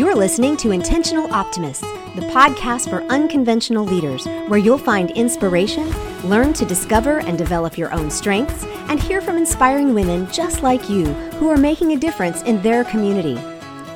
[0.00, 5.90] You're listening to Intentional Optimists, the podcast for unconventional leaders, where you'll find inspiration,
[6.26, 10.88] learn to discover and develop your own strengths, and hear from inspiring women just like
[10.88, 13.38] you who are making a difference in their community.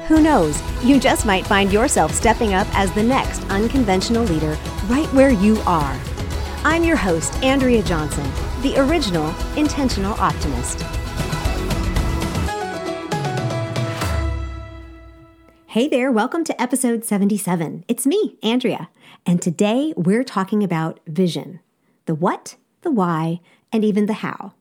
[0.06, 4.58] Who knows, you just might find yourself stepping up as the next unconventional leader
[4.88, 5.98] right where you are.
[6.64, 8.30] I'm your host, Andrea Johnson,
[8.60, 10.84] the original Intentional Optimist.
[15.74, 17.84] Hey there, welcome to episode 77.
[17.88, 18.90] It's me, Andrea,
[19.26, 21.58] and today we're talking about vision
[22.06, 23.40] the what, the why,
[23.72, 24.52] and even the how.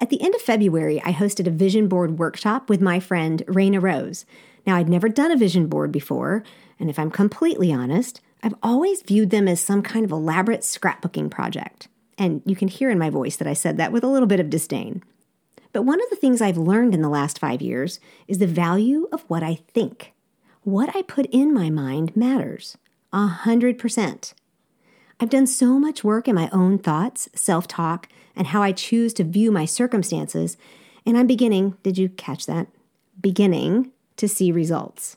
[0.00, 3.82] At the end of February, I hosted a vision board workshop with my friend Raina
[3.82, 4.26] Rose.
[4.64, 6.44] Now, I'd never done a vision board before,
[6.78, 11.32] and if I'm completely honest, I've always viewed them as some kind of elaborate scrapbooking
[11.32, 11.88] project.
[12.16, 14.38] And you can hear in my voice that I said that with a little bit
[14.38, 15.02] of disdain.
[15.72, 19.08] But one of the things I've learned in the last five years is the value
[19.10, 20.12] of what I think
[20.68, 22.76] what I put in my mind matters.
[23.10, 24.34] A hundred percent.
[25.18, 29.14] I've done so much work in my own thoughts, self talk, and how I choose
[29.14, 30.58] to view my circumstances,
[31.06, 32.66] and I'm beginning, did you catch that?
[33.18, 35.16] Beginning to see results.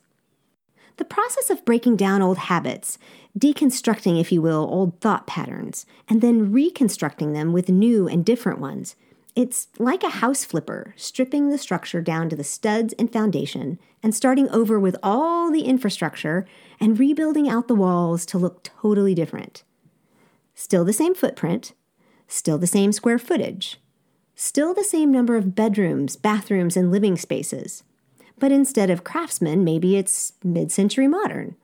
[0.96, 2.98] The process of breaking down old habits,
[3.38, 8.60] deconstructing, if you will, old thought patterns, and then reconstructing them with new and different
[8.60, 8.96] ones
[9.36, 14.14] it's like a house flipper, stripping the structure down to the studs and foundation and
[14.14, 16.46] starting over with all the infrastructure
[16.80, 19.64] and rebuilding out the walls to look totally different.
[20.54, 21.74] Still the same footprint,
[22.28, 23.80] still the same square footage,
[24.36, 27.84] still the same number of bedrooms, bathrooms, and living spaces.
[28.38, 31.56] But instead of craftsman, maybe it's mid century modern.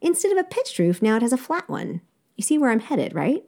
[0.00, 2.02] Instead of a pitched roof, now it has a flat one.
[2.36, 3.42] You see where I'm headed, right?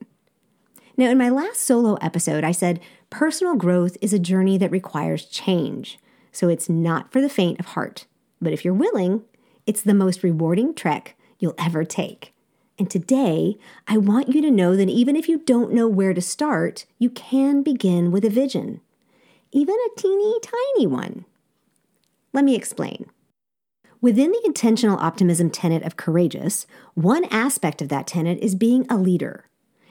[0.98, 5.26] Now, in my last solo episode, I said personal growth is a journey that requires
[5.26, 5.96] change,
[6.32, 8.06] so it's not for the faint of heart.
[8.42, 9.22] But if you're willing,
[9.64, 12.34] it's the most rewarding trek you'll ever take.
[12.80, 16.20] And today, I want you to know that even if you don't know where to
[16.20, 18.80] start, you can begin with a vision,
[19.52, 21.26] even a teeny tiny one.
[22.32, 23.06] Let me explain.
[24.00, 28.96] Within the intentional optimism tenet of courageous, one aspect of that tenet is being a
[28.96, 29.47] leader.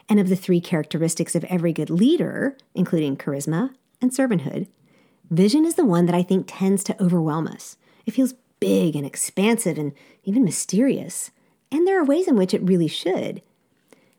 [0.09, 4.67] And of the three characteristics of every good leader, including charisma and servanthood,
[5.29, 7.77] vision is the one that I think tends to overwhelm us.
[8.05, 11.31] It feels big and expansive and even mysterious.
[11.71, 13.41] And there are ways in which it really should.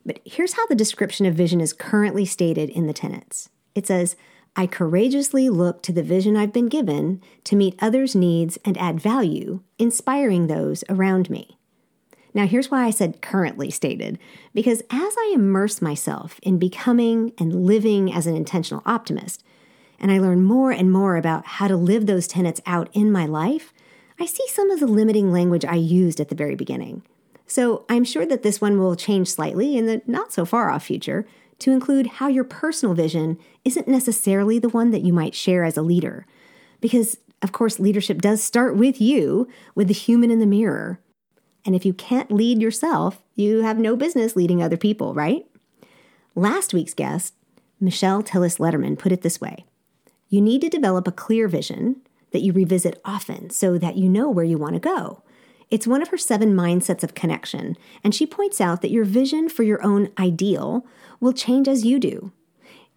[0.04, 4.16] But here's how the description of vision is currently stated in the tenets it says,
[4.56, 8.99] I courageously look to the vision I've been given to meet others' needs and add
[8.99, 11.57] value, inspiring those around me.
[12.38, 14.16] Now, here's why I said currently stated
[14.54, 19.43] because as I immerse myself in becoming and living as an intentional optimist,
[19.99, 23.26] and I learn more and more about how to live those tenets out in my
[23.26, 23.75] life,
[24.21, 27.03] I see some of the limiting language I used at the very beginning.
[27.49, 30.84] So I'm sure that this one will change slightly in the not so far off
[30.84, 31.26] future
[31.59, 35.76] to include how your personal vision isn't necessarily the one that you might share as
[35.76, 36.25] a leader.
[36.81, 41.00] Because, of course, leadership does start with you, with the human in the mirror.
[41.64, 45.46] And if you can't lead yourself, you have no business leading other people, right?
[46.34, 47.34] Last week's guest,
[47.80, 49.64] Michelle Tillis Lederman, put it this way
[50.28, 52.00] You need to develop a clear vision
[52.32, 55.22] that you revisit often so that you know where you want to go.
[55.70, 59.48] It's one of her seven mindsets of connection, and she points out that your vision
[59.48, 60.86] for your own ideal
[61.20, 62.32] will change as you do.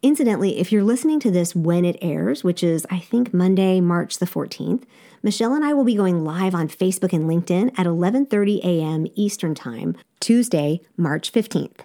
[0.04, 4.18] Incidentally, if you're listening to this when it airs, which is, I think, Monday, March
[4.18, 4.82] the 14th,
[5.22, 9.06] Michelle and I will be going live on Facebook and LinkedIn at 11:30 a.m.
[9.14, 11.82] Eastern Time, Tuesday, March 15th,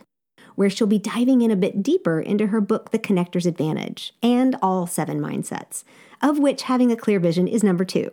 [0.54, 4.56] where she'll be diving in a bit deeper into her book The Connector's Advantage and
[4.62, 5.84] all seven mindsets,
[6.22, 8.10] of which having a clear vision is number 2.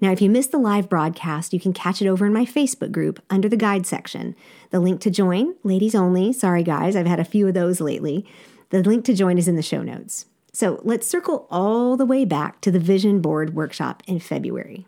[0.00, 2.92] Now, if you missed the live broadcast, you can catch it over in my Facebook
[2.92, 4.36] group under the guide section.
[4.70, 8.24] The link to join, ladies only, sorry guys, I've had a few of those lately.
[8.70, 10.26] The link to join is in the show notes.
[10.52, 14.86] So let's circle all the way back to the vision board workshop in February.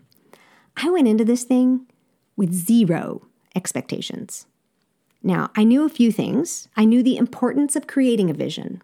[0.76, 1.87] I went into this thing
[2.37, 4.46] with zero expectations.
[5.23, 6.69] Now, I knew a few things.
[6.76, 8.82] I knew the importance of creating a vision.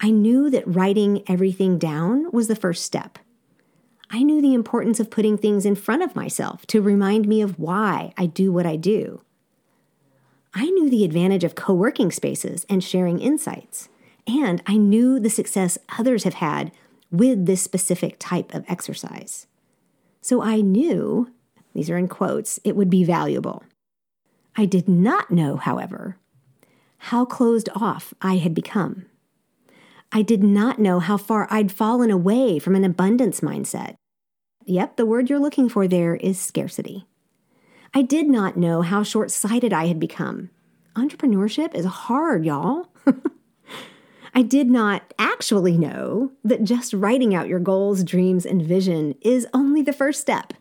[0.00, 3.18] I knew that writing everything down was the first step.
[4.10, 7.58] I knew the importance of putting things in front of myself to remind me of
[7.58, 9.20] why I do what I do.
[10.52, 13.88] I knew the advantage of co working spaces and sharing insights.
[14.38, 16.70] And I knew the success others have had
[17.10, 19.48] with this specific type of exercise.
[20.20, 21.32] So I knew,
[21.74, 23.64] these are in quotes, it would be valuable.
[24.56, 26.16] I did not know, however,
[27.04, 29.06] how closed off I had become.
[30.12, 33.94] I did not know how far I'd fallen away from an abundance mindset.
[34.64, 37.06] Yep, the word you're looking for there is scarcity.
[37.92, 40.50] I did not know how short sighted I had become.
[40.94, 42.86] Entrepreneurship is hard, y'all.
[44.34, 49.46] I did not actually know that just writing out your goals, dreams, and vision is
[49.52, 50.52] only the first step.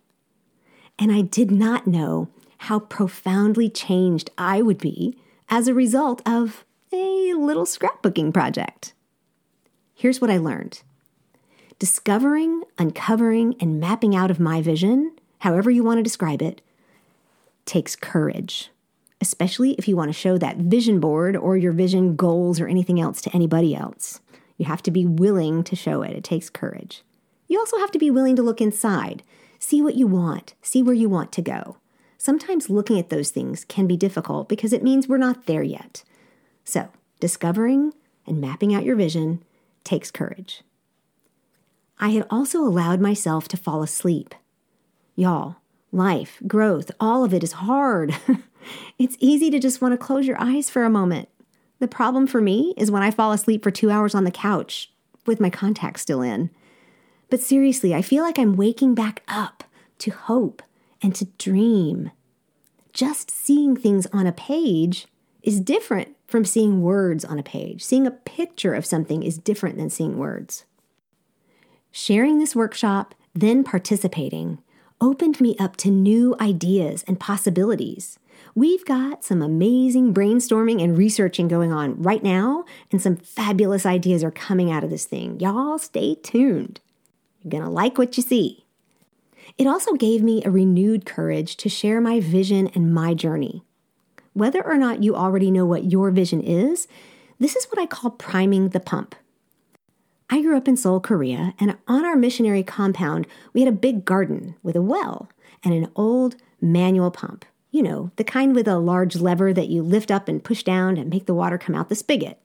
[0.98, 2.30] And I did not know
[2.60, 5.18] how profoundly changed I would be
[5.50, 8.94] as a result of a little scrapbooking project.
[9.94, 10.82] Here's what I learned
[11.78, 16.62] discovering, uncovering, and mapping out of my vision, however you want to describe it,
[17.66, 18.70] takes courage,
[19.22, 23.00] especially if you want to show that vision board or your vision goals or anything
[23.00, 24.22] else to anybody else.
[24.58, 26.16] You have to be willing to show it.
[26.16, 27.04] It takes courage.
[27.48, 29.24] You also have to be willing to look inside,
[29.58, 31.78] see what you want, see where you want to go.
[32.18, 36.04] Sometimes looking at those things can be difficult because it means we're not there yet.
[36.64, 36.90] So,
[37.20, 37.94] discovering
[38.28, 39.44] and mapping out your vision
[39.84, 40.62] takes courage.
[42.00, 44.36] I had also allowed myself to fall asleep.
[45.16, 45.58] Y'all,
[45.92, 48.16] life, growth, all of it is hard.
[48.98, 51.30] it's easy to just want to close your eyes for a moment.
[51.80, 54.92] The problem for me is when I fall asleep for two hours on the couch
[55.26, 56.50] with my contacts still in.
[57.30, 59.64] But seriously, I feel like I'm waking back up
[60.00, 60.62] to hope
[61.02, 62.12] and to dream.
[62.92, 65.08] Just seeing things on a page
[65.44, 67.84] is different from seeing words on a page.
[67.84, 70.66] Seeing a picture of something is different than seeing words.
[71.92, 74.60] Sharing this workshop, then participating,
[75.02, 78.20] opened me up to new ideas and possibilities.
[78.56, 84.24] We've got some amazing brainstorming and researching going on right now, and some fabulous ideas
[84.24, 85.40] are coming out of this thing.
[85.40, 86.80] Y'all stay tuned.
[87.44, 88.66] You're to like what you see.
[89.58, 93.64] It also gave me a renewed courage to share my vision and my journey.
[94.34, 96.88] Whether or not you already know what your vision is,
[97.40, 99.16] this is what I call priming the pump.
[100.32, 104.06] I grew up in Seoul, Korea, and on our missionary compound, we had a big
[104.06, 105.28] garden with a well
[105.64, 107.46] and an old manual pump.
[107.72, 110.98] You know, the kind with a large lever that you lift up and push down
[110.98, 112.40] and make the water come out the spigot.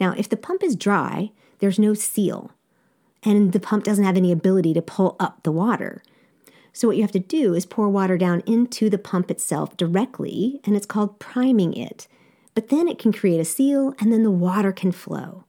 [0.00, 2.50] Now, if the pump is dry, there's no seal,
[3.22, 6.02] and the pump doesn't have any ability to pull up the water.
[6.72, 10.60] So, what you have to do is pour water down into the pump itself directly,
[10.64, 12.08] and it's called priming it.
[12.54, 15.44] But then it can create a seal, and then the water can flow.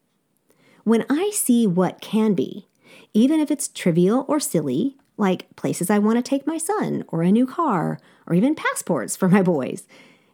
[0.84, 2.68] When I see what can be,
[3.14, 7.22] even if it's trivial or silly, like places I want to take my son, or
[7.22, 9.88] a new car, or even passports for my boys,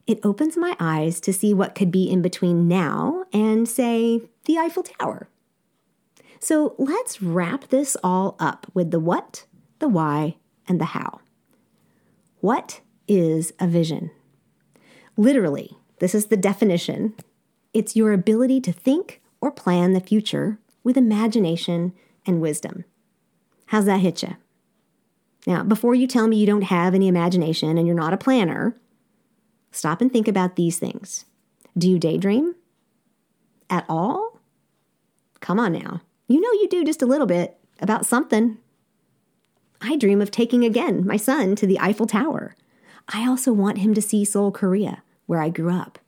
[0.08, 4.58] it opens my eyes to see what could be in between now and, say, the
[4.58, 5.28] Eiffel Tower.
[6.40, 9.46] So let's wrap this all up with the what,
[9.78, 10.38] the why,
[10.68, 11.20] and the how.
[12.40, 14.10] What is a vision?
[15.16, 17.14] Literally, this is the definition
[17.72, 21.94] it's your ability to think or plan the future with imagination
[22.26, 22.86] and wisdom.
[23.68, 24.36] How's that hit you?
[25.48, 28.76] Now, before you tell me you don't have any imagination and you're not a planner,
[29.72, 31.26] stop and think about these things.
[31.78, 32.56] Do you daydream?
[33.70, 34.40] At all?
[35.40, 36.02] Come on now.
[36.28, 38.58] You know you do just a little bit about something.
[39.82, 42.56] I dream of taking again my son to the Eiffel Tower.
[43.08, 46.00] I also want him to see Seoul, Korea, where I grew up.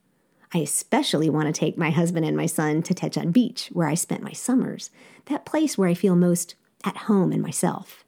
[0.54, 3.96] I especially want to take my husband and my son to Taecheon Beach, where I
[3.96, 4.90] spent my summers,
[5.26, 8.04] that place where I feel most at home in myself.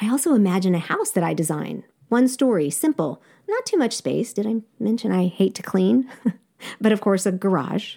[0.00, 4.32] I also imagine a house that I design, one story, simple, not too much space.
[4.32, 6.08] Did I mention I hate to clean?
[6.80, 7.96] but of course, a garage.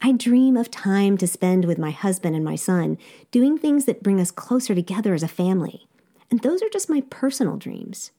[0.00, 2.98] I dream of time to spend with my husband and my son,
[3.30, 5.86] doing things that bring us closer together as a family.
[6.30, 8.10] And those are just my personal dreams.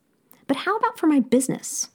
[0.47, 1.89] But how about for my business?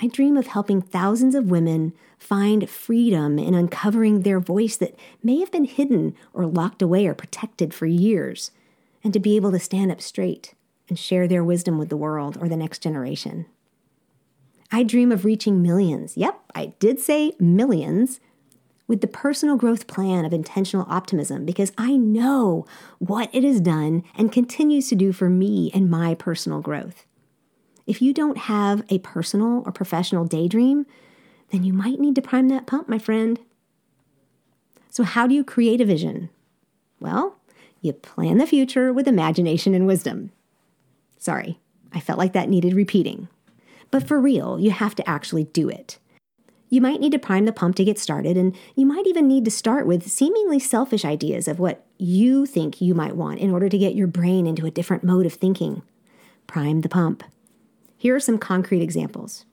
[0.00, 5.40] I dream of helping thousands of women find freedom in uncovering their voice that may
[5.40, 8.52] have been hidden or locked away or protected for years,
[9.02, 10.54] and to be able to stand up straight
[10.88, 13.46] and share their wisdom with the world or the next generation.
[14.70, 16.16] I dream of reaching millions.
[16.16, 18.20] Yep, I did say millions.
[18.86, 22.66] With the personal growth plan of intentional optimism, because I know
[22.98, 27.04] what it has done and continues to do for me and my personal growth.
[27.88, 30.84] If you don't have a personal or professional daydream,
[31.50, 33.40] then you might need to prime that pump, my friend.
[34.90, 36.28] So, how do you create a vision?
[37.00, 37.38] Well,
[37.80, 40.32] you plan the future with imagination and wisdom.
[41.16, 41.58] Sorry,
[41.90, 43.28] I felt like that needed repeating.
[43.90, 45.98] But for real, you have to actually do it.
[46.68, 49.46] You might need to prime the pump to get started, and you might even need
[49.46, 53.70] to start with seemingly selfish ideas of what you think you might want in order
[53.70, 55.80] to get your brain into a different mode of thinking.
[56.46, 57.24] Prime the pump.
[57.98, 59.44] Here are some concrete examples.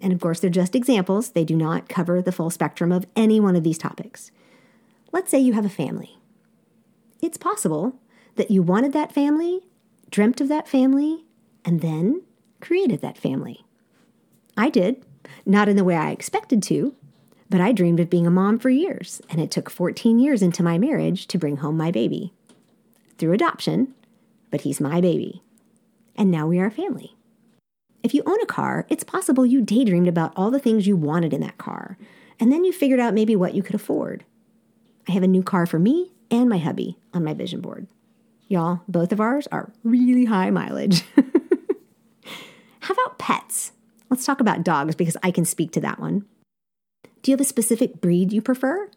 [0.00, 3.40] And of course, they're just examples, they do not cover the full spectrum of any
[3.40, 4.30] one of these topics.
[5.10, 6.18] Let's say you have a family.
[7.22, 7.98] It's possible
[8.36, 9.60] that you wanted that family,
[10.10, 11.24] dreamt of that family,
[11.64, 12.22] and then
[12.60, 13.64] created that family.
[14.56, 15.04] I did,
[15.46, 16.94] not in the way I expected to,
[17.48, 20.62] but I dreamed of being a mom for years, and it took 14 years into
[20.62, 22.34] my marriage to bring home my baby.
[23.18, 23.94] Through adoption,
[24.50, 25.42] but he's my baby.
[26.16, 27.16] And now we are a family.
[28.02, 31.32] If you own a car, it's possible you daydreamed about all the things you wanted
[31.32, 31.96] in that car,
[32.40, 34.24] and then you figured out maybe what you could afford.
[35.08, 37.86] I have a new car for me and my hubby on my vision board.
[38.48, 41.04] Y'all, both of ours are really high mileage.
[42.80, 43.72] How about pets?
[44.10, 46.26] Let's talk about dogs because I can speak to that one.
[47.22, 48.90] Do you have a specific breed you prefer?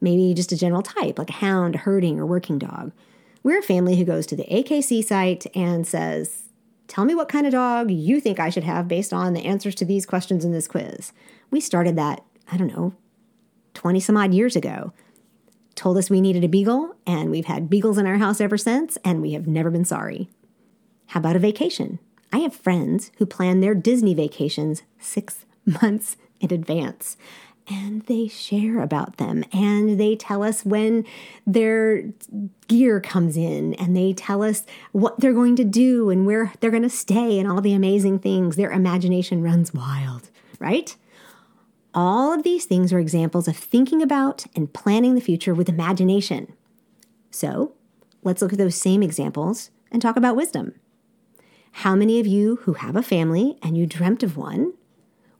[0.00, 2.92] Maybe just a general type, like a hound, herding, or working dog.
[3.42, 6.45] We're a family who goes to the AKC site and says,
[6.88, 9.74] Tell me what kind of dog you think I should have based on the answers
[9.76, 11.12] to these questions in this quiz.
[11.50, 12.94] We started that, I don't know,
[13.74, 14.92] 20 some odd years ago.
[15.74, 18.96] Told us we needed a beagle, and we've had beagles in our house ever since,
[19.04, 20.30] and we have never been sorry.
[21.08, 21.98] How about a vacation?
[22.32, 25.44] I have friends who plan their Disney vacations six
[25.82, 27.16] months in advance
[27.68, 31.04] and they share about them and they tell us when
[31.46, 32.04] their
[32.68, 36.70] gear comes in and they tell us what they're going to do and where they're
[36.70, 38.56] going to stay and all the amazing things.
[38.56, 40.30] Their imagination runs wild,
[40.60, 40.94] right?
[41.92, 46.52] All of these things are examples of thinking about and planning the future with imagination.
[47.30, 47.72] So
[48.22, 50.74] let's look at those same examples and talk about wisdom.
[51.72, 54.72] How many of you who have a family and you dreamt of one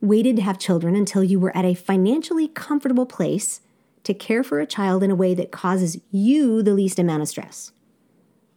[0.06, 3.60] waited to have children until you were at a financially comfortable place
[4.04, 7.28] to care for a child in a way that causes you the least amount of
[7.28, 7.72] stress.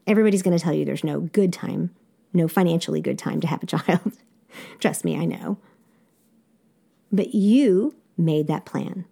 [0.05, 1.93] Everybody's going to tell you there's no good time,
[2.33, 4.13] no financially good time to have a child.
[4.79, 5.57] Trust me, I know.
[7.11, 9.05] But you made that plan.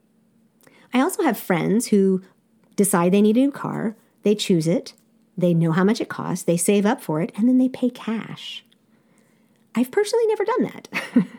[0.93, 2.21] I also have friends who
[2.75, 4.93] decide they need a new car, they choose it,
[5.37, 7.89] they know how much it costs, they save up for it, and then they pay
[7.89, 8.63] cash.
[9.75, 10.87] I've personally never done that.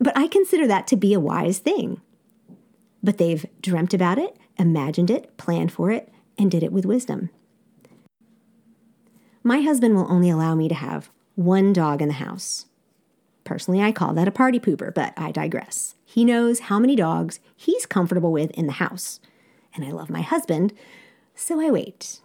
[0.00, 2.00] But I consider that to be a wise thing.
[3.02, 7.30] But they've dreamt about it, imagined it, planned for it, and did it with wisdom.
[9.42, 12.66] My husband will only allow me to have one dog in the house.
[13.44, 15.96] Personally, I call that a party pooper, but I digress.
[16.04, 19.20] He knows how many dogs he's comfortable with in the house.
[19.74, 20.72] And I love my husband,
[21.34, 22.20] so I wait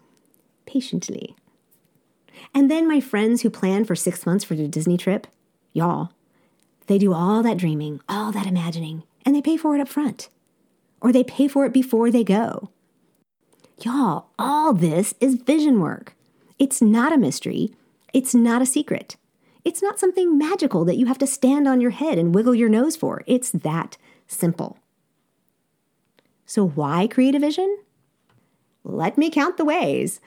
[0.65, 1.35] patiently.
[2.53, 5.27] And then my friends who plan for six months for the Disney trip,
[5.73, 6.11] y'all,
[6.89, 10.27] they do all that dreaming, all that imagining, and they pay for it up front.
[10.99, 12.71] Or they pay for it before they go.
[13.83, 16.15] Y'all, all this is vision work.
[16.57, 17.75] It's not a mystery.
[18.11, 19.17] It's not a secret.
[19.63, 22.69] It's not something magical that you have to stand on your head and wiggle your
[22.69, 23.21] nose for.
[23.27, 24.79] It's that simple.
[26.47, 27.77] So, why create a vision?
[28.83, 30.19] Let me count the ways.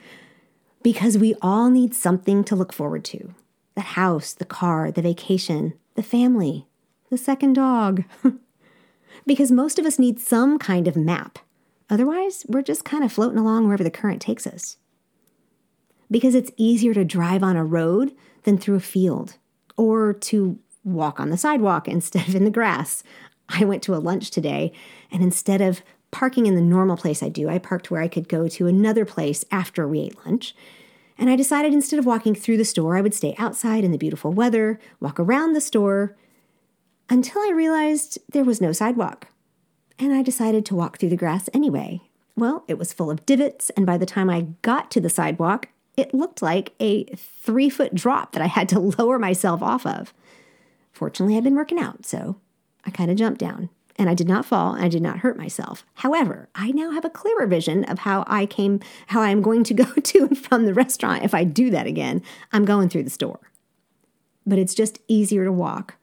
[0.81, 3.33] Because we all need something to look forward to
[3.75, 6.67] the house, the car, the vacation, the family,
[7.09, 8.03] the second dog.
[9.25, 11.39] because most of us need some kind of map.
[11.89, 14.77] Otherwise, we're just kind of floating along wherever the current takes us.
[16.09, 19.37] Because it's easier to drive on a road than through a field,
[19.77, 23.03] or to walk on the sidewalk instead of in the grass.
[23.49, 24.71] I went to a lunch today,
[25.11, 25.81] and instead of
[26.11, 29.05] parking in the normal place I do, I parked where I could go to another
[29.05, 30.55] place after we ate lunch.
[31.17, 33.97] And I decided instead of walking through the store, I would stay outside in the
[33.97, 36.15] beautiful weather, walk around the store,
[37.09, 39.27] until I realized there was no sidewalk.
[39.99, 42.01] And I decided to walk through the grass anyway.
[42.35, 45.69] Well, it was full of divots, and by the time I got to the sidewalk,
[45.95, 50.13] it looked like a three foot drop that I had to lower myself off of.
[50.91, 52.37] Fortunately, I'd been working out, so
[52.85, 55.37] I kind of jumped down and I did not fall and I did not hurt
[55.37, 55.85] myself.
[55.95, 59.73] However, I now have a clearer vision of how I came, how I'm going to
[59.73, 61.23] go to and from the restaurant.
[61.23, 62.21] If I do that again,
[62.51, 63.39] I'm going through the store.
[64.45, 65.95] But it's just easier to walk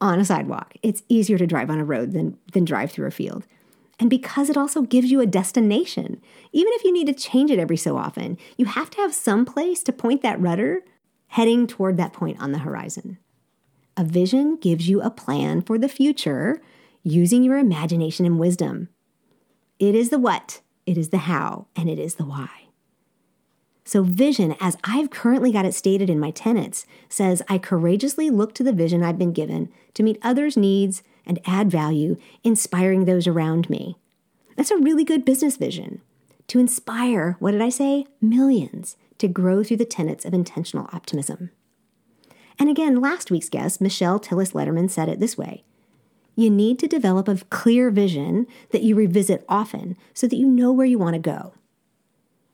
[0.00, 0.74] on a sidewalk.
[0.82, 3.46] It's easier to drive on a road than, than drive through a field.
[4.00, 6.20] And because it also gives you a destination,
[6.52, 9.44] even if you need to change it every so often, you have to have some
[9.44, 10.82] place to point that rudder
[11.28, 13.18] heading toward that point on the horizon.
[13.96, 16.62] A vision gives you a plan for the future
[17.02, 18.88] using your imagination and wisdom.
[19.78, 22.48] It is the what, it is the how, and it is the why.
[23.84, 28.54] So, vision, as I've currently got it stated in my tenets, says I courageously look
[28.54, 33.26] to the vision I've been given to meet others' needs and add value, inspiring those
[33.26, 33.96] around me.
[34.56, 36.02] That's a really good business vision.
[36.48, 38.06] To inspire, what did I say?
[38.20, 41.50] Millions to grow through the tenets of intentional optimism.
[42.58, 45.64] And again, last week's guest, Michelle Tillis Lederman, said it this way
[46.38, 50.70] you need to develop a clear vision that you revisit often so that you know
[50.70, 51.52] where you want to go.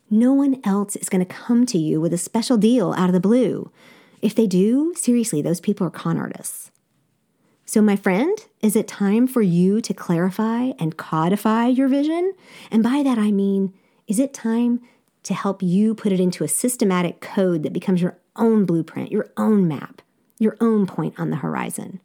[0.08, 3.12] No one else is going to come to you with a special deal out of
[3.12, 3.70] the blue.
[4.22, 6.70] If they do, seriously, those people are con artists.
[7.66, 12.32] So, my friend, is it time for you to clarify and codify your vision?
[12.70, 13.74] And by that I mean,
[14.06, 14.80] is it time
[15.24, 19.30] to help you put it into a systematic code that becomes your own blueprint, your
[19.36, 20.00] own map,
[20.38, 22.00] your own point on the horizon?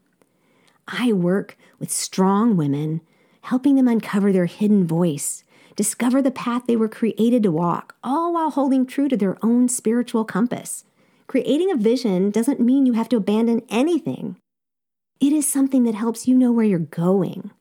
[0.92, 3.02] I work with strong women,
[3.42, 5.44] helping them uncover their hidden voice,
[5.76, 9.70] discover the path they were created to walk, all while holding true to their own
[9.70, 10.84] spiritual compass.
[11.28, 14.36] Creating a vision doesn't mean you have to abandon anything.
[15.20, 17.52] It is something that helps you know where you're going.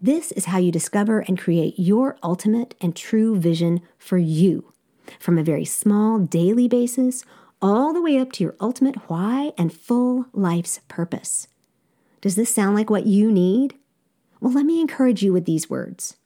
[0.00, 4.72] This is how you discover and create your ultimate and true vision for you,
[5.18, 7.24] from a very small daily basis
[7.60, 11.48] all the way up to your ultimate why and full life's purpose.
[12.22, 13.74] Does this sound like what you need?
[14.40, 16.16] Well, let me encourage you with these words.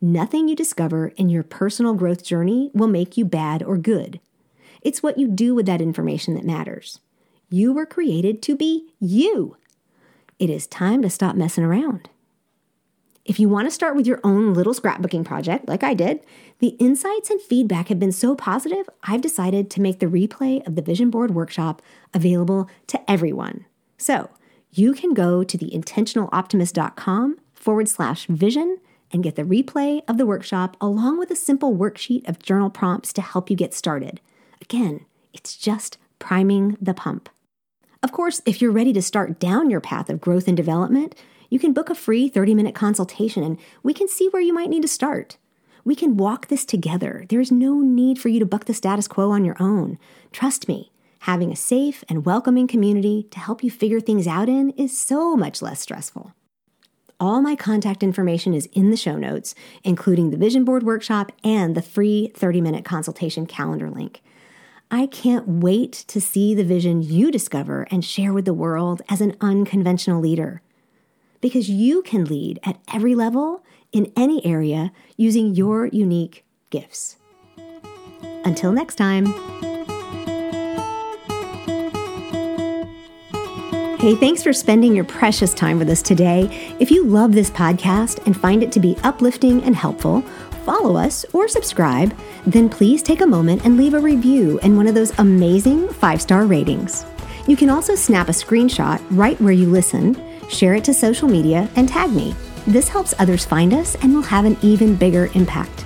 [0.00, 4.20] Nothing you discover in your personal growth journey will make you bad or good.
[4.82, 6.98] It's what you do with that information that matters.
[7.50, 9.56] You were created to be you.
[10.40, 12.10] It is time to stop messing around.
[13.24, 16.20] If you want to start with your own little scrapbooking project, like I did,
[16.58, 20.74] the insights and feedback have been so positive, I've decided to make the replay of
[20.74, 21.80] the Vision Board Workshop
[22.12, 23.66] available to everyone.
[23.98, 24.30] So
[24.70, 28.78] you can go to theintentionaloptimist.com forward slash vision
[29.10, 33.12] and get the replay of the workshop along with a simple worksheet of journal prompts
[33.14, 34.20] to help you get started.
[34.60, 37.28] Again, it's just priming the pump.
[38.02, 41.14] Of course, if you're ready to start down your path of growth and development,
[41.50, 44.70] you can book a free 30 minute consultation and we can see where you might
[44.70, 45.36] need to start.
[45.84, 47.24] We can walk this together.
[47.28, 49.98] There's no need for you to buck the status quo on your own.
[50.32, 54.70] Trust me, having a safe and welcoming community to help you figure things out in
[54.70, 56.32] is so much less stressful.
[57.20, 61.74] All my contact information is in the show notes, including the vision board workshop and
[61.74, 64.22] the free 30 minute consultation calendar link.
[64.90, 69.20] I can't wait to see the vision you discover and share with the world as
[69.20, 70.62] an unconventional leader.
[71.40, 77.16] Because you can lead at every level in any area using your unique gifts.
[78.44, 79.67] Until next time.
[83.98, 86.76] Hey, thanks for spending your precious time with us today.
[86.78, 90.20] If you love this podcast and find it to be uplifting and helpful,
[90.64, 94.86] follow us or subscribe, then please take a moment and leave a review and one
[94.86, 97.04] of those amazing five star ratings.
[97.48, 100.16] You can also snap a screenshot right where you listen,
[100.48, 102.36] share it to social media, and tag me.
[102.68, 105.84] This helps others find us and will have an even bigger impact.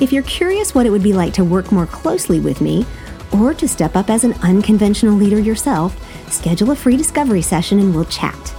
[0.00, 2.84] If you're curious what it would be like to work more closely with me,
[3.32, 5.96] or to step up as an unconventional leader yourself,
[6.30, 8.54] schedule a free discovery session and we'll chat.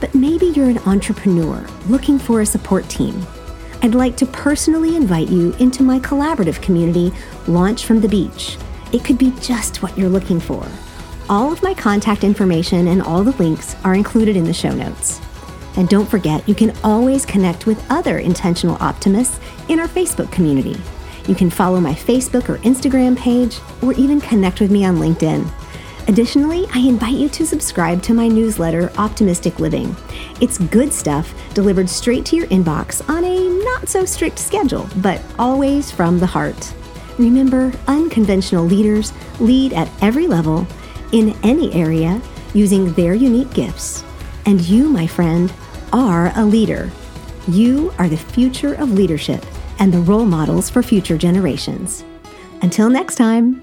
[0.00, 3.26] But maybe you're an entrepreneur looking for a support team.
[3.82, 7.12] I'd like to personally invite you into my collaborative community,
[7.48, 8.56] Launch from the Beach.
[8.92, 10.66] It could be just what you're looking for.
[11.28, 15.20] All of my contact information and all the links are included in the show notes.
[15.76, 20.78] And don't forget, you can always connect with other intentional optimists in our Facebook community.
[21.28, 25.48] You can follow my Facebook or Instagram page, or even connect with me on LinkedIn.
[26.08, 29.94] Additionally, I invite you to subscribe to my newsletter, Optimistic Living.
[30.40, 35.22] It's good stuff delivered straight to your inbox on a not so strict schedule, but
[35.38, 36.74] always from the heart.
[37.18, 40.66] Remember, unconventional leaders lead at every level,
[41.12, 42.20] in any area,
[42.52, 44.02] using their unique gifts.
[44.44, 45.52] And you, my friend,
[45.92, 46.90] are a leader.
[47.46, 49.44] You are the future of leadership
[49.78, 52.04] and the role models for future generations.
[52.62, 53.60] Until next time.